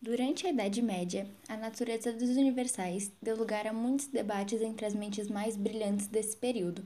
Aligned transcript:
Durante 0.00 0.46
a 0.46 0.50
Idade 0.50 0.82
Média, 0.82 1.26
a 1.48 1.56
natureza 1.56 2.12
dos 2.12 2.28
universais 2.28 3.10
deu 3.20 3.34
lugar 3.34 3.66
a 3.66 3.72
muitos 3.72 4.06
debates 4.06 4.60
entre 4.60 4.84
as 4.84 4.94
mentes 4.94 5.26
mais 5.26 5.56
brilhantes 5.56 6.06
desse 6.06 6.36
período. 6.36 6.84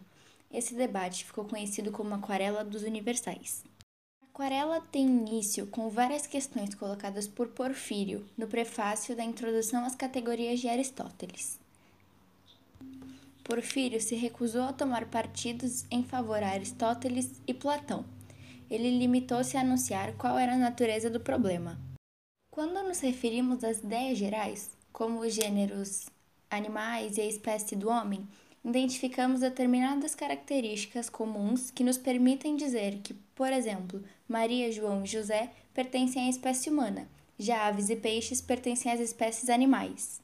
Esse 0.50 0.76
debate 0.76 1.24
ficou 1.24 1.44
conhecido 1.44 1.90
como 1.90 2.14
Aquarela 2.14 2.64
dos 2.64 2.82
Universais. 2.82 3.64
A 4.22 4.26
aquarela 4.26 4.80
tem 4.80 5.04
início 5.06 5.66
com 5.66 5.90
várias 5.90 6.24
questões 6.24 6.72
colocadas 6.74 7.26
por 7.26 7.48
Porfírio 7.48 8.24
no 8.38 8.46
prefácio 8.46 9.16
da 9.16 9.24
Introdução 9.24 9.84
às 9.84 9.96
Categorias 9.96 10.60
de 10.60 10.68
Aristóteles. 10.68 11.58
Porfírio 13.42 14.00
se 14.00 14.14
recusou 14.14 14.62
a 14.62 14.72
tomar 14.72 15.06
partidos 15.06 15.84
em 15.90 16.04
favor 16.04 16.40
a 16.40 16.50
Aristóteles 16.50 17.40
e 17.44 17.52
Platão. 17.52 18.04
Ele 18.70 18.96
limitou-se 18.96 19.56
a 19.56 19.62
anunciar 19.62 20.12
qual 20.12 20.38
era 20.38 20.54
a 20.54 20.58
natureza 20.58 21.10
do 21.10 21.18
problema. 21.18 21.89
Quando 22.60 22.82
nos 22.82 23.00
referimos 23.00 23.64
às 23.64 23.78
ideias 23.78 24.18
gerais, 24.18 24.68
como 24.92 25.20
os 25.20 25.32
gêneros 25.32 26.10
animais 26.50 27.16
e 27.16 27.22
a 27.22 27.26
espécie 27.26 27.74
do 27.74 27.88
homem, 27.88 28.28
identificamos 28.62 29.40
determinadas 29.40 30.14
características 30.14 31.08
comuns 31.08 31.70
que 31.70 31.82
nos 31.82 31.96
permitem 31.96 32.56
dizer 32.56 32.98
que, 32.98 33.14
por 33.34 33.50
exemplo, 33.50 34.04
Maria, 34.28 34.70
João 34.70 35.02
e 35.02 35.06
José 35.06 35.50
pertencem 35.72 36.26
à 36.26 36.28
espécie 36.28 36.68
humana, 36.68 37.08
já 37.38 37.66
aves 37.66 37.88
e 37.88 37.96
peixes 37.96 38.42
pertencem 38.42 38.92
às 38.92 39.00
espécies 39.00 39.48
animais. 39.48 40.20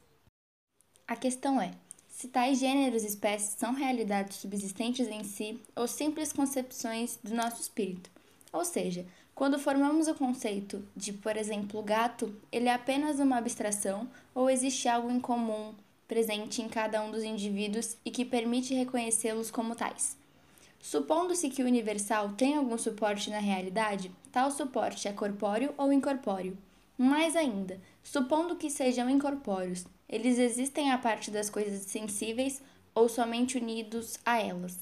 A 1.07 1.15
questão 1.15 1.59
é: 1.59 1.71
se 2.07 2.27
tais 2.27 2.59
gêneros 2.59 3.03
e 3.03 3.07
espécies 3.07 3.55
são 3.57 3.73
realidades 3.73 4.37
subsistentes 4.37 5.07
em 5.07 5.23
si 5.23 5.59
ou 5.75 5.87
simples 5.87 6.31
concepções 6.31 7.17
do 7.23 7.33
nosso 7.33 7.63
espírito. 7.63 8.11
Ou 8.53 8.63
seja, 8.63 9.07
quando 9.37 9.59
formamos 9.59 10.07
o 10.07 10.15
conceito 10.15 10.83
de, 10.95 11.13
por 11.13 11.37
exemplo, 11.37 11.83
gato, 11.83 12.35
ele 12.51 12.67
é 12.67 12.73
apenas 12.73 13.19
uma 13.19 13.37
abstração 13.37 14.09
ou 14.33 14.49
existe 14.49 14.89
algo 14.89 15.11
em 15.11 15.19
comum 15.19 15.75
presente 16.07 16.59
em 16.59 16.67
cada 16.67 17.03
um 17.03 17.11
dos 17.11 17.23
indivíduos 17.23 17.97
e 18.03 18.09
que 18.09 18.25
permite 18.25 18.73
reconhecê-los 18.73 19.51
como 19.51 19.75
tais. 19.75 20.17
Supondo-se 20.79 21.51
que 21.51 21.61
o 21.61 21.67
universal 21.67 22.29
tem 22.29 22.55
algum 22.55 22.79
suporte 22.79 23.29
na 23.29 23.37
realidade, 23.37 24.11
tal 24.31 24.49
suporte 24.49 25.07
é 25.07 25.13
corpóreo 25.13 25.71
ou 25.77 25.93
incorpóreo. 25.93 26.57
Mais 26.97 27.35
ainda, 27.35 27.79
supondo 28.01 28.55
que 28.55 28.71
sejam 28.71 29.07
incorpóreos, 29.07 29.85
eles 30.09 30.39
existem 30.39 30.89
a 30.89 30.97
parte 30.97 31.29
das 31.29 31.47
coisas 31.47 31.83
sensíveis 31.83 32.59
ou 32.95 33.07
somente 33.07 33.55
unidos 33.55 34.17
a 34.25 34.41
elas. 34.41 34.79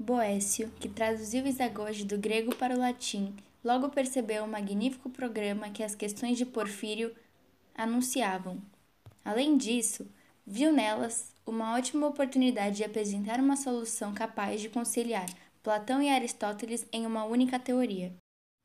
Boécio, 0.00 0.70
que 0.78 0.88
traduziu 0.88 1.44
Isagoge 1.44 2.04
do 2.04 2.16
grego 2.16 2.54
para 2.54 2.72
o 2.72 2.78
latim, 2.78 3.34
logo 3.64 3.88
percebeu 3.88 4.44
o 4.44 4.48
magnífico 4.48 5.10
programa 5.10 5.70
que 5.70 5.82
as 5.82 5.96
questões 5.96 6.38
de 6.38 6.46
Porfírio 6.46 7.12
anunciavam. 7.74 8.62
Além 9.24 9.56
disso, 9.56 10.06
viu 10.46 10.72
nelas 10.72 11.32
uma 11.44 11.74
ótima 11.74 12.06
oportunidade 12.06 12.76
de 12.76 12.84
apresentar 12.84 13.40
uma 13.40 13.56
solução 13.56 14.14
capaz 14.14 14.60
de 14.60 14.68
conciliar 14.68 15.26
Platão 15.64 16.00
e 16.00 16.08
Aristóteles 16.08 16.86
em 16.92 17.04
uma 17.04 17.24
única 17.24 17.58
teoria. 17.58 18.14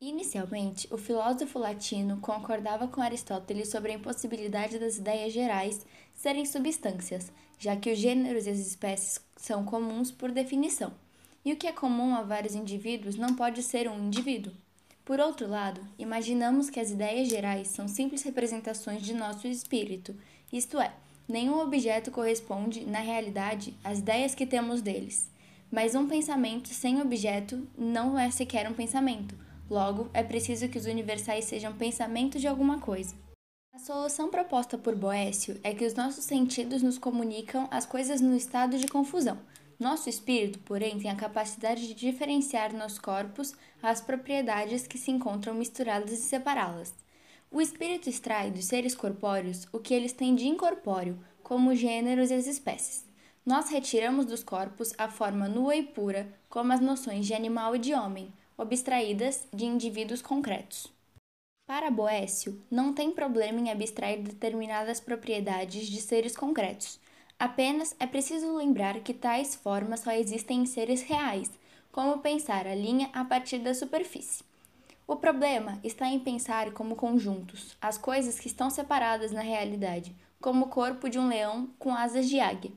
Inicialmente, 0.00 0.86
o 0.94 0.96
filósofo 0.96 1.58
latino 1.58 2.18
concordava 2.20 2.86
com 2.86 3.00
Aristóteles 3.00 3.68
sobre 3.70 3.90
a 3.90 3.96
impossibilidade 3.96 4.78
das 4.78 4.98
ideias 4.98 5.32
gerais 5.32 5.84
serem 6.14 6.46
substâncias, 6.46 7.32
já 7.58 7.74
que 7.74 7.90
os 7.90 7.98
gêneros 7.98 8.46
e 8.46 8.50
as 8.50 8.58
espécies 8.60 9.20
são 9.36 9.64
comuns 9.64 10.12
por 10.12 10.30
definição 10.30 10.92
e 11.44 11.52
o 11.52 11.56
que 11.56 11.66
é 11.66 11.72
comum 11.72 12.14
a 12.14 12.22
vários 12.22 12.54
indivíduos 12.54 13.16
não 13.16 13.34
pode 13.34 13.62
ser 13.62 13.88
um 13.88 14.06
indivíduo. 14.06 14.52
Por 15.04 15.20
outro 15.20 15.46
lado, 15.46 15.82
imaginamos 15.98 16.70
que 16.70 16.80
as 16.80 16.90
ideias 16.90 17.28
gerais 17.28 17.68
são 17.68 17.86
simples 17.86 18.22
representações 18.22 19.02
de 19.02 19.12
nosso 19.12 19.46
espírito, 19.46 20.16
isto 20.50 20.80
é, 20.80 20.94
nenhum 21.28 21.60
objeto 21.60 22.10
corresponde, 22.10 22.86
na 22.86 23.00
realidade, 23.00 23.74
às 23.84 23.98
ideias 23.98 24.34
que 24.34 24.46
temos 24.46 24.80
deles. 24.80 25.30
Mas 25.70 25.94
um 25.94 26.08
pensamento 26.08 26.68
sem 26.68 27.02
objeto 27.02 27.68
não 27.76 28.18
é 28.18 28.30
sequer 28.30 28.66
um 28.70 28.72
pensamento, 28.72 29.34
logo, 29.68 30.08
é 30.14 30.22
preciso 30.22 30.68
que 30.68 30.78
os 30.78 30.86
universais 30.86 31.44
sejam 31.44 31.74
pensamentos 31.74 32.40
de 32.40 32.48
alguma 32.48 32.78
coisa. 32.78 33.14
A 33.74 33.78
solução 33.78 34.30
proposta 34.30 34.78
por 34.78 34.94
Boécio 34.94 35.58
é 35.62 35.74
que 35.74 35.84
os 35.84 35.94
nossos 35.94 36.24
sentidos 36.24 36.80
nos 36.80 36.96
comunicam 36.96 37.68
as 37.70 37.84
coisas 37.84 38.20
no 38.20 38.34
estado 38.34 38.78
de 38.78 38.86
confusão 38.86 39.36
nosso 39.84 40.08
espírito, 40.08 40.58
porém, 40.60 40.98
tem 40.98 41.10
a 41.10 41.14
capacidade 41.14 41.86
de 41.86 41.92
diferenciar 41.92 42.72
nos 42.72 42.98
corpos 42.98 43.52
as 43.82 44.00
propriedades 44.00 44.86
que 44.86 44.96
se 44.96 45.10
encontram 45.10 45.52
misturadas 45.52 46.10
e 46.10 46.16
separá-las. 46.16 46.94
O 47.50 47.60
espírito 47.60 48.08
extrai 48.08 48.50
dos 48.50 48.64
seres 48.64 48.94
corpóreos 48.94 49.68
o 49.70 49.78
que 49.78 49.92
eles 49.92 50.14
têm 50.14 50.34
de 50.34 50.46
incorpóreo, 50.48 51.22
como 51.42 51.70
os 51.70 51.78
gêneros 51.78 52.30
e 52.30 52.34
as 52.34 52.46
espécies. 52.46 53.04
Nós 53.44 53.68
retiramos 53.68 54.24
dos 54.24 54.42
corpos 54.42 54.94
a 54.96 55.10
forma 55.10 55.48
nua 55.48 55.76
e 55.76 55.82
pura, 55.82 56.32
como 56.48 56.72
as 56.72 56.80
noções 56.80 57.26
de 57.26 57.34
animal 57.34 57.76
e 57.76 57.78
de 57.78 57.92
homem, 57.92 58.32
abstraídas 58.56 59.46
de 59.52 59.66
indivíduos 59.66 60.22
concretos. 60.22 60.90
Para 61.66 61.90
Boécio, 61.90 62.58
não 62.70 62.94
tem 62.94 63.10
problema 63.10 63.60
em 63.60 63.70
abstrair 63.70 64.22
determinadas 64.22 64.98
propriedades 64.98 65.88
de 65.88 66.00
seres 66.00 66.34
concretos, 66.34 66.98
Apenas 67.38 67.94
é 67.98 68.06
preciso 68.06 68.56
lembrar 68.56 69.00
que 69.00 69.12
tais 69.12 69.54
formas 69.54 70.00
só 70.00 70.12
existem 70.12 70.62
em 70.62 70.66
seres 70.66 71.02
reais, 71.02 71.50
como 71.90 72.18
pensar 72.18 72.66
a 72.66 72.74
linha 72.74 73.10
a 73.12 73.24
partir 73.24 73.58
da 73.58 73.74
superfície. 73.74 74.44
O 75.06 75.16
problema 75.16 75.78
está 75.84 76.06
em 76.06 76.18
pensar 76.18 76.72
como 76.72 76.96
conjuntos 76.96 77.76
as 77.80 77.98
coisas 77.98 78.38
que 78.38 78.46
estão 78.46 78.70
separadas 78.70 79.32
na 79.32 79.42
realidade, 79.42 80.14
como 80.40 80.66
o 80.66 80.68
corpo 80.68 81.08
de 81.08 81.18
um 81.18 81.28
leão 81.28 81.68
com 81.78 81.94
asas 81.94 82.28
de 82.28 82.40
águia. 82.40 82.72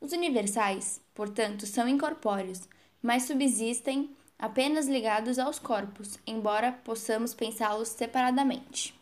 Os 0.00 0.12
universais, 0.12 1.00
portanto, 1.14 1.66
são 1.66 1.88
incorpóreos, 1.88 2.68
mas 3.02 3.24
subsistem 3.24 4.10
apenas 4.38 4.86
ligados 4.86 5.38
aos 5.38 5.58
corpos, 5.58 6.18
embora 6.26 6.72
possamos 6.72 7.34
pensá-los 7.34 7.88
separadamente. 7.88 8.94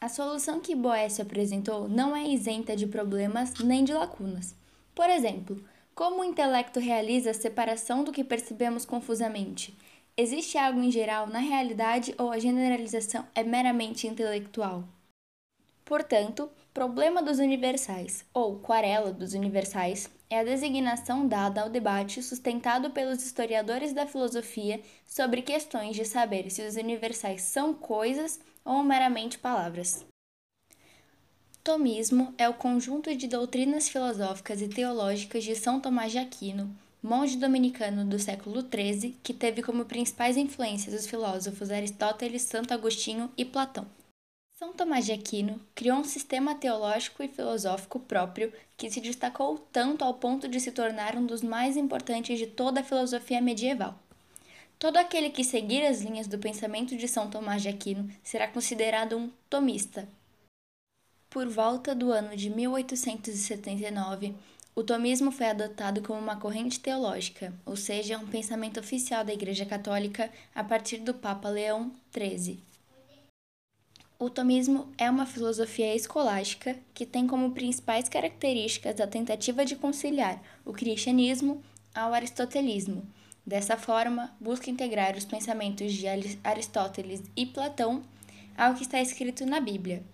A 0.00 0.08
solução 0.08 0.60
que 0.60 0.76
Boécio 0.76 1.22
apresentou 1.22 1.88
não 1.88 2.14
é 2.14 2.24
isenta 2.28 2.76
de 2.76 2.86
problemas 2.86 3.54
nem 3.58 3.82
de 3.82 3.92
lacunas. 3.92 4.54
Por 4.94 5.10
exemplo, 5.10 5.60
como 5.92 6.20
o 6.20 6.24
intelecto 6.24 6.78
realiza 6.78 7.32
a 7.32 7.34
separação 7.34 8.04
do 8.04 8.12
que 8.12 8.22
percebemos 8.22 8.84
confusamente? 8.84 9.76
Existe 10.16 10.56
algo 10.56 10.80
em 10.80 10.90
geral 10.92 11.26
na 11.26 11.40
realidade 11.40 12.14
ou 12.16 12.30
a 12.30 12.38
generalização 12.38 13.26
é 13.34 13.42
meramente 13.42 14.06
intelectual? 14.06 14.84
Portanto, 15.88 16.50
problema 16.74 17.22
dos 17.22 17.38
universais, 17.38 18.22
ou 18.34 18.58
quarela 18.58 19.10
dos 19.10 19.32
universais, 19.32 20.10
é 20.28 20.40
a 20.40 20.44
designação 20.44 21.26
dada 21.26 21.62
ao 21.62 21.70
debate 21.70 22.22
sustentado 22.22 22.90
pelos 22.90 23.24
historiadores 23.24 23.94
da 23.94 24.06
filosofia 24.06 24.82
sobre 25.06 25.40
questões 25.40 25.96
de 25.96 26.04
saber 26.04 26.50
se 26.50 26.60
os 26.60 26.76
universais 26.76 27.40
são 27.40 27.72
coisas 27.72 28.38
ou 28.62 28.82
meramente 28.82 29.38
palavras. 29.38 30.04
Tomismo 31.64 32.34
é 32.36 32.46
o 32.46 32.52
conjunto 32.52 33.16
de 33.16 33.26
doutrinas 33.26 33.88
filosóficas 33.88 34.60
e 34.60 34.68
teológicas 34.68 35.42
de 35.42 35.56
São 35.56 35.80
Tomás 35.80 36.12
de 36.12 36.18
Aquino, 36.18 36.70
monge 37.02 37.38
dominicano 37.38 38.04
do 38.04 38.18
século 38.18 38.60
XIII, 38.60 39.16
que 39.22 39.32
teve 39.32 39.62
como 39.62 39.86
principais 39.86 40.36
influências 40.36 40.92
os 40.92 41.06
filósofos 41.06 41.70
Aristóteles, 41.70 42.42
Santo 42.42 42.74
Agostinho 42.74 43.32
e 43.38 43.44
Platão. 43.46 43.86
São 44.58 44.72
Tomás 44.72 45.06
de 45.06 45.12
Aquino 45.12 45.60
criou 45.72 45.98
um 45.98 46.02
sistema 46.02 46.52
teológico 46.52 47.22
e 47.22 47.28
filosófico 47.28 48.00
próprio 48.00 48.52
que 48.76 48.90
se 48.90 49.00
destacou 49.00 49.56
tanto 49.70 50.02
ao 50.02 50.14
ponto 50.14 50.48
de 50.48 50.58
se 50.58 50.72
tornar 50.72 51.14
um 51.14 51.24
dos 51.24 51.42
mais 51.42 51.76
importantes 51.76 52.36
de 52.40 52.48
toda 52.48 52.80
a 52.80 52.82
filosofia 52.82 53.40
medieval. 53.40 53.96
Todo 54.76 54.96
aquele 54.96 55.30
que 55.30 55.44
seguir 55.44 55.86
as 55.86 56.00
linhas 56.00 56.26
do 56.26 56.40
pensamento 56.40 56.96
de 56.96 57.06
São 57.06 57.30
Tomás 57.30 57.62
de 57.62 57.68
Aquino 57.68 58.10
será 58.20 58.48
considerado 58.48 59.16
um 59.16 59.30
tomista. 59.48 60.08
Por 61.30 61.46
volta 61.46 61.94
do 61.94 62.10
ano 62.10 62.36
de 62.36 62.50
1879, 62.50 64.34
o 64.74 64.82
tomismo 64.82 65.30
foi 65.30 65.46
adotado 65.46 66.02
como 66.02 66.18
uma 66.18 66.34
corrente 66.34 66.80
teológica, 66.80 67.54
ou 67.64 67.76
seja, 67.76 68.18
um 68.18 68.26
pensamento 68.26 68.80
oficial 68.80 69.24
da 69.24 69.32
Igreja 69.32 69.64
Católica 69.64 70.28
a 70.52 70.64
partir 70.64 70.96
do 70.96 71.14
Papa 71.14 71.48
Leão 71.48 71.92
XIII. 72.12 72.66
O 74.18 74.28
tomismo 74.28 74.92
é 74.98 75.08
uma 75.08 75.26
filosofia 75.26 75.94
escolástica 75.94 76.76
que 76.92 77.06
tem 77.06 77.26
como 77.26 77.52
principais 77.52 78.08
características 78.08 79.00
a 79.00 79.06
tentativa 79.06 79.64
de 79.64 79.76
conciliar 79.76 80.42
o 80.64 80.72
cristianismo 80.72 81.62
ao 81.94 82.12
aristotelismo 82.12 83.06
Dessa 83.48 83.78
forma, 83.78 84.36
busca 84.38 84.68
integrar 84.68 85.16
os 85.16 85.24
pensamentos 85.24 85.94
de 85.94 86.06
Aristóteles 86.44 87.22
e 87.34 87.46
Platão 87.46 88.02
ao 88.54 88.74
que 88.74 88.82
está 88.82 89.00
escrito 89.00 89.46
na 89.46 89.58
Bíblia. 89.58 90.04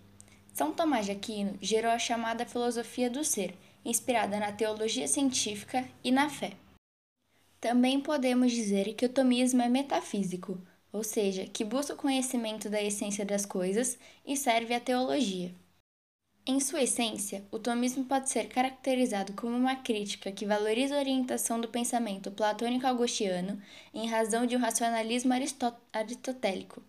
São 0.53 0.73
Tomás 0.73 1.07
de 1.07 1.11
Aquino 1.11 1.59
gerou 1.61 1.91
a 1.91 1.99
chamada 1.99 2.47
filosofia 2.47 3.11
do 3.11 3.25
ser, 3.25 3.59
inspirada 3.85 4.39
na 4.39 4.53
teologia 4.53 5.09
científica 5.09 5.85
e 6.05 6.13
na 6.13 6.31
fé. 6.31 6.53
Também 7.61 8.01
podemos 8.01 8.53
dizer 8.53 8.95
que 8.95 9.05
o 9.05 9.09
tomismo 9.09 9.63
é 9.63 9.69
metafísico, 9.69 10.57
ou 10.95 11.03
seja, 11.03 11.45
que 11.47 11.65
busca 11.65 11.93
o 11.93 11.97
conhecimento 11.97 12.71
da 12.71 12.81
essência 12.81 13.25
das 13.25 13.45
coisas 13.45 13.99
e 14.25 14.37
serve 14.37 14.73
à 14.73 14.79
teologia. 14.79 15.53
Em 16.47 16.61
sua 16.61 16.83
essência, 16.83 17.45
o 17.51 17.59
tomismo 17.59 18.05
pode 18.05 18.31
ser 18.31 18.47
caracterizado 18.47 19.33
como 19.33 19.57
uma 19.57 19.75
crítica 19.75 20.31
que 20.31 20.47
valoriza 20.47 20.95
a 20.95 21.01
orientação 21.01 21.61
do 21.61 21.67
pensamento 21.67 22.31
platônico-augustiano 22.31 23.61
em 23.93 24.07
razão 24.07 24.47
de 24.47 24.55
um 24.55 24.61
racionalismo 24.61 25.33
aristotélico. 25.93 26.81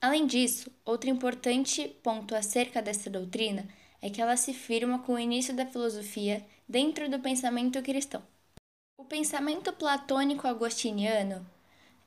Além 0.00 0.24
disso, 0.24 0.70
outro 0.84 1.10
importante 1.10 1.88
ponto 2.00 2.36
acerca 2.36 2.80
dessa 2.80 3.10
doutrina 3.10 3.66
é 4.00 4.08
que 4.08 4.22
ela 4.22 4.36
se 4.36 4.54
firma 4.54 5.00
com 5.00 5.14
o 5.14 5.18
início 5.18 5.52
da 5.52 5.66
filosofia 5.66 6.46
dentro 6.68 7.10
do 7.10 7.18
pensamento 7.18 7.82
cristão. 7.82 8.22
O 8.96 9.04
pensamento 9.04 9.72
platônico-agostiniano 9.72 11.44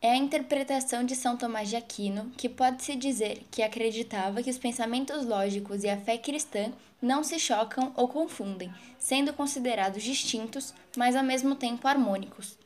é 0.02 0.12
a 0.12 0.16
interpretação 0.16 1.04
de 1.04 1.16
São 1.16 1.36
Tomás 1.36 1.70
de 1.70 1.76
Aquino, 1.76 2.32
que 2.38 2.50
pode-se 2.50 2.96
dizer 2.96 3.44
que 3.50 3.64
acreditava 3.64 4.44
que 4.44 4.50
os 4.50 4.58
pensamentos 4.58 5.26
lógicos 5.26 5.84
e 5.84 5.90
a 5.90 5.98
fé 5.98 6.18
cristã 6.18 6.72
não 7.02 7.24
se 7.24 7.40
chocam 7.40 7.92
ou 7.96 8.08
confundem, 8.08 8.74
sendo 9.00 9.34
considerados 9.34 10.04
distintos, 10.04 10.74
mas 10.96 11.16
ao 11.16 11.24
mesmo 11.24 11.56
tempo 11.56 11.88
harmônicos. 11.88 12.58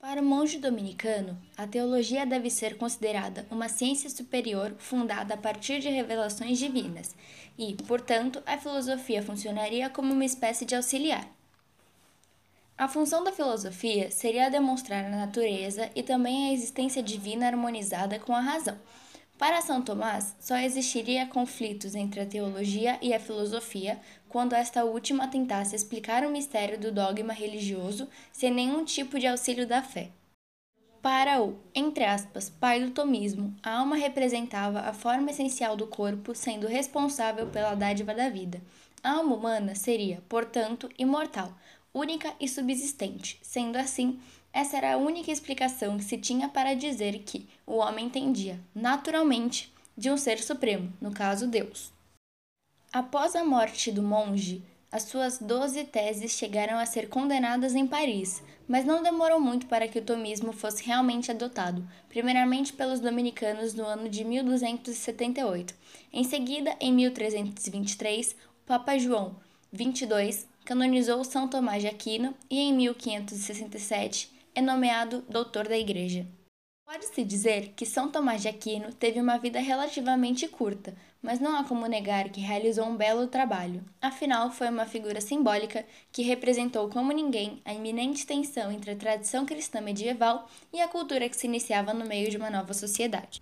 Para 0.00 0.20
o 0.20 0.24
monge 0.24 0.58
dominicano, 0.58 1.40
a 1.56 1.64
teologia 1.64 2.26
deve 2.26 2.50
ser 2.50 2.76
considerada 2.76 3.46
uma 3.48 3.68
ciência 3.68 4.10
superior 4.10 4.74
fundada 4.76 5.34
a 5.34 5.36
partir 5.36 5.78
de 5.78 5.88
revelações 5.88 6.58
divinas, 6.58 7.14
e, 7.56 7.74
portanto, 7.86 8.42
a 8.44 8.58
filosofia 8.58 9.22
funcionaria 9.22 9.88
como 9.88 10.12
uma 10.12 10.24
espécie 10.24 10.64
de 10.64 10.74
auxiliar. 10.74 11.30
A 12.82 12.88
função 12.88 13.22
da 13.22 13.30
filosofia 13.30 14.10
seria 14.10 14.50
demonstrar 14.50 15.04
a 15.04 15.08
natureza 15.08 15.88
e 15.94 16.02
também 16.02 16.48
a 16.48 16.52
existência 16.52 17.00
divina 17.00 17.46
harmonizada 17.46 18.18
com 18.18 18.34
a 18.34 18.40
razão. 18.40 18.76
Para 19.38 19.62
São 19.62 19.80
Tomás, 19.80 20.34
só 20.40 20.56
existiria 20.56 21.24
conflitos 21.28 21.94
entre 21.94 22.18
a 22.18 22.26
teologia 22.26 22.98
e 23.00 23.14
a 23.14 23.20
filosofia 23.20 24.00
quando 24.28 24.54
esta 24.54 24.84
última 24.84 25.28
tentasse 25.28 25.76
explicar 25.76 26.26
o 26.26 26.30
mistério 26.32 26.76
do 26.76 26.90
dogma 26.90 27.32
religioso 27.32 28.08
sem 28.32 28.52
nenhum 28.52 28.84
tipo 28.84 29.16
de 29.16 29.28
auxílio 29.28 29.64
da 29.64 29.80
fé. 29.80 30.10
Para 31.00 31.40
o, 31.40 31.60
entre 31.72 32.04
aspas, 32.04 32.50
pai 32.50 32.80
do 32.84 32.90
tomismo, 32.90 33.54
a 33.62 33.78
alma 33.78 33.94
representava 33.94 34.80
a 34.80 34.92
forma 34.92 35.30
essencial 35.30 35.76
do 35.76 35.86
corpo, 35.86 36.34
sendo 36.34 36.66
responsável 36.66 37.46
pela 37.46 37.76
dádiva 37.76 38.12
da 38.12 38.28
vida. 38.28 38.60
A 39.04 39.14
alma 39.14 39.34
humana 39.34 39.74
seria, 39.74 40.22
portanto, 40.28 40.88
imortal, 40.96 41.52
única 41.94 42.34
e 42.40 42.48
subsistente. 42.48 43.38
Sendo 43.42 43.76
assim, 43.76 44.18
essa 44.52 44.76
era 44.76 44.94
a 44.94 44.96
única 44.98 45.30
explicação 45.30 45.96
que 45.96 46.04
se 46.04 46.18
tinha 46.18 46.48
para 46.48 46.74
dizer 46.74 47.18
que 47.20 47.48
o 47.66 47.76
homem 47.76 48.06
entendia, 48.06 48.60
naturalmente, 48.74 49.72
de 49.96 50.10
um 50.10 50.16
ser 50.16 50.42
supremo, 50.42 50.92
no 51.00 51.12
caso 51.12 51.46
Deus. 51.46 51.92
Após 52.92 53.34
a 53.34 53.44
morte 53.44 53.90
do 53.90 54.02
monge, 54.02 54.62
as 54.90 55.04
suas 55.04 55.38
doze 55.38 55.84
teses 55.84 56.32
chegaram 56.32 56.78
a 56.78 56.84
ser 56.84 57.08
condenadas 57.08 57.74
em 57.74 57.86
Paris, 57.86 58.42
mas 58.68 58.84
não 58.84 59.02
demorou 59.02 59.40
muito 59.40 59.66
para 59.66 59.88
que 59.88 59.98
o 59.98 60.04
tomismo 60.04 60.52
fosse 60.52 60.84
realmente 60.84 61.30
adotado, 61.30 61.88
primeiramente 62.10 62.74
pelos 62.74 63.00
dominicanos 63.00 63.72
no 63.72 63.84
ano 63.86 64.06
de 64.08 64.22
1278. 64.22 65.74
Em 66.12 66.24
seguida, 66.24 66.76
em 66.78 66.92
1323, 66.92 68.32
o 68.32 68.66
Papa 68.66 68.98
João 68.98 69.34
XXII 69.74 70.44
canonizou 70.66 71.24
São 71.24 71.48
Tomás 71.48 71.80
de 71.80 71.88
Aquino 71.88 72.34
e 72.50 72.60
em 72.60 72.74
1567 72.74 74.30
é 74.54 74.60
nomeado 74.60 75.24
doutor 75.30 75.66
da 75.66 75.78
Igreja. 75.78 76.26
Pode-se 76.84 77.24
dizer 77.24 77.72
que 77.74 77.86
São 77.86 78.10
Tomás 78.10 78.42
de 78.42 78.48
Aquino 78.48 78.92
teve 78.92 79.18
uma 79.18 79.38
vida 79.38 79.58
relativamente 79.60 80.46
curta, 80.46 80.94
mas 81.22 81.40
não 81.40 81.56
há 81.56 81.64
como 81.64 81.86
negar 81.86 82.28
que 82.28 82.38
realizou 82.38 82.84
um 82.84 82.96
belo 82.96 83.28
trabalho. 83.28 83.82
Afinal, 83.98 84.50
foi 84.50 84.68
uma 84.68 84.84
figura 84.84 85.22
simbólica 85.22 85.86
que 86.12 86.20
representou 86.20 86.90
como 86.90 87.10
ninguém 87.10 87.62
a 87.64 87.72
iminente 87.72 88.26
tensão 88.26 88.70
entre 88.70 88.90
a 88.90 88.96
tradição 88.96 89.46
cristã 89.46 89.80
medieval 89.80 90.50
e 90.70 90.82
a 90.82 90.88
cultura 90.88 91.30
que 91.30 91.36
se 91.36 91.46
iniciava 91.46 91.94
no 91.94 92.04
meio 92.04 92.30
de 92.30 92.36
uma 92.36 92.50
nova 92.50 92.74
sociedade. 92.74 93.40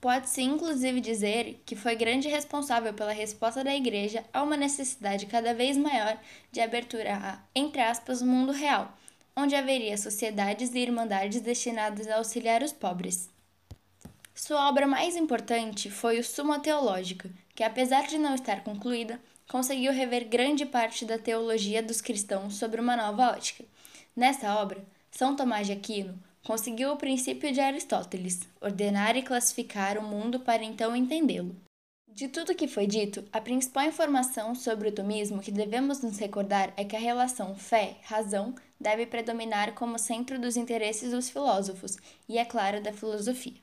Pode-se 0.00 0.40
inclusive 0.40 0.98
dizer 0.98 1.62
que 1.66 1.76
foi 1.76 1.94
grande 1.94 2.26
responsável 2.26 2.94
pela 2.94 3.12
resposta 3.12 3.62
da 3.62 3.76
Igreja 3.76 4.24
a 4.32 4.42
uma 4.42 4.56
necessidade 4.56 5.26
cada 5.26 5.52
vez 5.52 5.76
maior 5.76 6.18
de 6.50 6.60
abertura 6.60 7.16
a, 7.16 7.38
entre 7.54 7.82
aspas, 7.82 8.22
mundo 8.22 8.50
real, 8.50 8.96
onde 9.36 9.54
haveria 9.54 9.98
sociedades 9.98 10.74
e 10.74 10.78
irmandades 10.78 11.42
destinadas 11.42 12.08
a 12.08 12.16
auxiliar 12.16 12.62
os 12.62 12.72
pobres. 12.72 13.28
Sua 14.34 14.70
obra 14.70 14.86
mais 14.86 15.16
importante 15.16 15.90
foi 15.90 16.18
o 16.18 16.24
Suma 16.24 16.58
Teológica, 16.58 17.30
que, 17.54 17.62
apesar 17.62 18.06
de 18.06 18.16
não 18.16 18.34
estar 18.34 18.64
concluída, 18.64 19.20
conseguiu 19.46 19.92
rever 19.92 20.28
grande 20.28 20.64
parte 20.64 21.04
da 21.04 21.18
teologia 21.18 21.82
dos 21.82 22.00
cristãos 22.00 22.54
sobre 22.54 22.80
uma 22.80 22.96
nova 22.96 23.32
ótica. 23.32 23.64
Nessa 24.16 24.54
obra, 24.54 24.82
São 25.10 25.36
Tomás 25.36 25.66
de 25.66 25.74
Aquino 25.74 26.18
conseguiu 26.44 26.92
o 26.92 26.96
princípio 26.96 27.52
de 27.52 27.60
Aristóteles, 27.60 28.40
ordenar 28.60 29.16
e 29.16 29.22
classificar 29.22 29.98
o 29.98 30.02
mundo 30.02 30.40
para 30.40 30.64
então 30.64 30.96
entendê-lo. 30.96 31.54
De 32.08 32.26
tudo 32.26 32.54
que 32.54 32.66
foi 32.66 32.86
dito, 32.86 33.24
a 33.32 33.40
principal 33.40 33.84
informação 33.84 34.54
sobre 34.54 34.88
o 34.88 34.92
tomismo 34.92 35.40
que 35.40 35.52
devemos 35.52 36.02
nos 36.02 36.18
recordar 36.18 36.72
é 36.76 36.84
que 36.84 36.96
a 36.96 37.00
relação 37.00 37.54
fé-razão 37.54 38.54
deve 38.80 39.06
predominar 39.06 39.74
como 39.74 39.98
centro 39.98 40.38
dos 40.38 40.56
interesses 40.56 41.12
dos 41.12 41.30
filósofos 41.30 41.96
e, 42.28 42.36
é 42.36 42.44
claro, 42.44 42.82
da 42.82 42.92
filosofia. 42.92 43.60